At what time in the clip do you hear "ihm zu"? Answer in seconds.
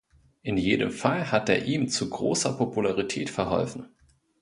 1.65-2.09